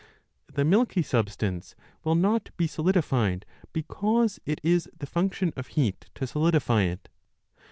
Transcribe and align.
The 0.51 0.65
milky 0.65 1.03
substance 1.03 1.75
will 2.03 2.15
not 2.15 2.49
be 2.57 2.65
solidified, 2.65 3.45
because 3.71 4.39
it 4.47 4.59
is 4.63 4.89
the 4.97 5.05
function 5.05 5.53
of 5.55 5.67
heat 5.67 6.09
to 6.15 6.25
solidify 6.25 6.81
it. 6.85 7.07